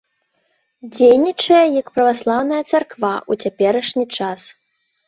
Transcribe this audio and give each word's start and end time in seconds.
Дзейнічае 0.95 1.61
як 1.79 1.93
праваслаўная 1.99 2.63
царква 2.71 3.13
ў 3.31 3.33
цяперашні 3.47 4.05
час. 4.21 4.53